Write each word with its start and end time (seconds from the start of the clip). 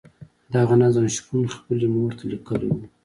دغه 0.53 0.73
نظم 0.83 1.05
شپون 1.15 1.43
خپلې 1.55 1.87
مور 1.93 2.11
ته 2.17 2.23
لیکلی 2.31 2.67
وو. 2.71 2.83